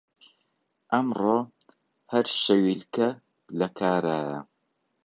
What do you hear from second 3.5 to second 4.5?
لە کارایە